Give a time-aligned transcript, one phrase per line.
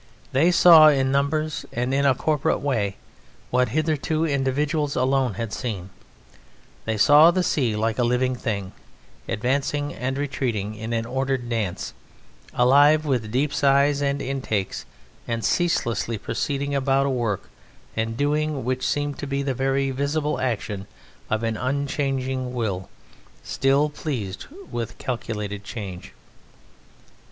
[0.31, 2.95] They saw in numbers and in a corporate way
[3.51, 5.91] what hitherto individuals alone had seen;
[6.85, 8.71] they saw the sea like a living thing,
[9.29, 11.93] advancing and retreating in an ordered dance,
[12.55, 14.87] alive with deep sighs and intakes,
[15.27, 17.51] and ceaselessly proceeding about a work
[17.95, 20.87] and a doing which seemed to be the very visible action
[21.29, 22.89] of an unchanging will
[23.43, 26.11] still pleased with calculated change.